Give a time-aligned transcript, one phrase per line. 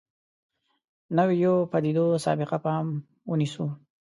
[1.17, 2.87] نویو پدیدو سابقه پام
[3.29, 3.65] ونیسو.